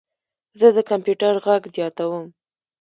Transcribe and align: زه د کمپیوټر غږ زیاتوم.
زه 0.59 0.67
د 0.75 0.77
کمپیوټر 0.91 1.33
غږ 1.45 1.61
زیاتوم. 1.75 2.25